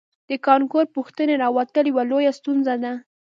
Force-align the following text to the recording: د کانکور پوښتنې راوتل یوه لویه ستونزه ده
د 0.29 0.31
کانکور 0.47 0.85
پوښتنې 0.95 1.35
راوتل 1.43 1.83
یوه 1.91 2.03
لویه 2.11 2.31
ستونزه 2.39 2.73
ده 2.83 2.93